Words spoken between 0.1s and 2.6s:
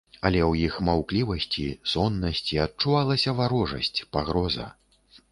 Але ў іх маўклівасці, соннасці